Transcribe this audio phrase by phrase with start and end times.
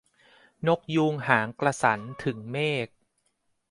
[0.67, 2.87] นกยูงหางกระสัน ถึงเมฆ